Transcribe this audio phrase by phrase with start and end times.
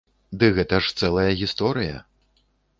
[0.43, 2.03] Ды гэта ж цэлая гісторыя.